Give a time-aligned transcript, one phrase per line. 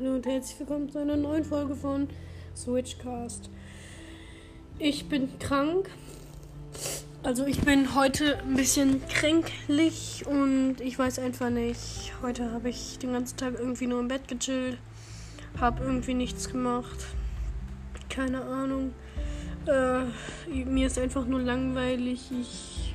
[0.00, 2.08] herzlich willkommen zu einer neuen Folge von
[2.56, 3.50] Switchcast.
[4.78, 5.90] Ich bin krank.
[7.22, 12.12] Also ich bin heute ein bisschen kränklich und ich weiß einfach nicht.
[12.22, 14.78] Heute habe ich den ganzen Tag irgendwie nur im Bett gechillt.
[15.60, 16.98] Habe irgendwie nichts gemacht.
[18.08, 18.92] Keine Ahnung.
[19.66, 22.30] Äh, mir ist einfach nur langweilig.
[22.40, 22.94] Ich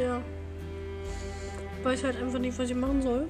[0.00, 0.20] ja,
[1.84, 3.28] weiß halt einfach nicht, was ich machen soll.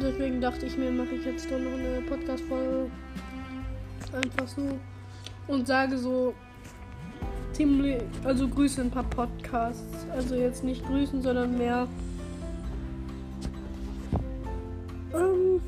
[0.00, 2.90] Deswegen dachte ich mir, mache ich jetzt doch noch eine Podcast-Folge.
[4.12, 4.78] Einfach so.
[5.46, 6.34] Und sage so
[7.52, 10.06] ziemlich, also grüße ein paar Podcasts.
[10.12, 11.86] Also jetzt nicht grüßen, sondern mehr.
[15.14, 15.60] Ähm,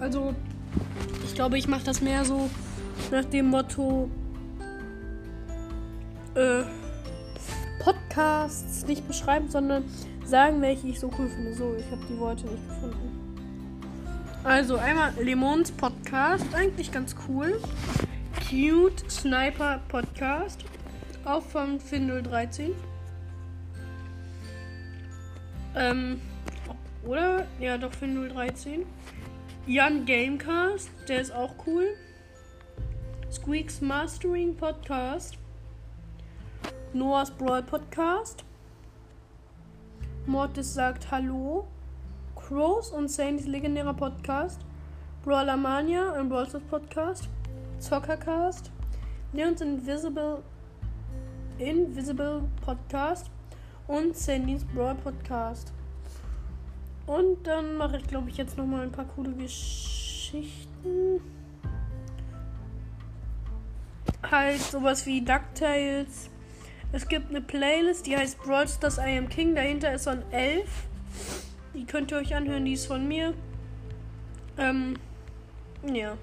[0.00, 0.34] also,
[1.24, 2.50] ich glaube, ich mache das mehr so
[3.10, 4.10] nach dem Motto.
[6.34, 6.62] Äh,
[7.82, 9.84] Podcasts nicht beschreiben, sondern
[10.28, 11.54] sagen, welche ich so cool finde.
[11.54, 13.18] So, ich habe die Worte nicht gefunden.
[14.44, 17.60] Also einmal Lemons Podcast, eigentlich ganz cool.
[18.48, 20.64] Cute Sniper Podcast,
[21.24, 22.70] auch von Findel13.
[25.74, 26.20] Ähm,
[27.04, 27.46] oder?
[27.58, 28.84] Ja, doch Findel13.
[29.66, 31.86] Jan Gamecast, der ist auch cool.
[33.30, 35.36] Squeaks Mastering Podcast.
[36.94, 38.44] Noah's Brawl Podcast.
[40.28, 41.66] Mortis sagt Hallo.
[42.36, 44.60] Crows und Saints legendärer Podcast.
[45.24, 47.30] Brawler Mania, ein Brawl Podcast.
[47.78, 48.70] Zockercast.
[49.32, 50.42] Leons Invisible
[51.56, 53.30] Invisible Podcast.
[53.86, 55.72] Und Sandys Brawl Podcast.
[57.06, 61.22] Und dann mache ich, glaube ich, jetzt nochmal ein paar coole Geschichten.
[64.30, 66.28] Halt sowas wie DuckTales
[66.92, 69.54] es gibt eine Playlist, die heißt Brawl Stars I Am King.
[69.54, 70.68] Dahinter ist so ein Elf.
[71.74, 73.34] Die könnt ihr euch anhören, die ist von mir.
[74.56, 74.94] Ähm,
[75.92, 76.16] ja.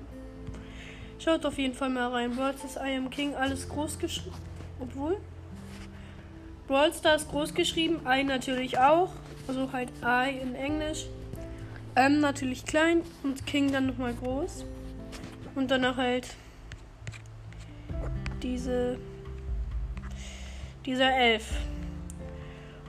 [1.20, 2.36] Schaut auf jeden Fall mal rein.
[2.36, 4.36] Brawl Stars I Am King, alles groß geschrieben.
[4.80, 5.18] Obwohl.
[6.68, 9.12] Brawl Stars groß geschrieben, I natürlich auch.
[9.48, 11.06] Also halt I in Englisch.
[11.94, 14.66] M natürlich klein und King dann nochmal groß.
[15.54, 16.28] Und danach halt
[18.42, 18.98] diese
[20.86, 21.44] dieser Elf.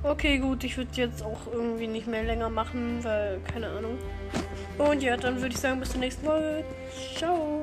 [0.02, 3.98] Okay, gut, ich würde jetzt auch irgendwie nicht mehr länger machen, weil keine Ahnung.
[4.78, 6.64] Und ja, dann würde ich sagen, bis zur nächsten Folge.
[7.16, 7.62] Ciao.